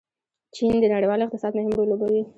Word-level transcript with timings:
چین 0.55 0.73
د 0.79 0.85
نړیوال 0.93 1.19
اقتصاد 1.23 1.51
مهم 1.57 1.73
رول 1.77 1.87
لوبوي. 1.89 2.21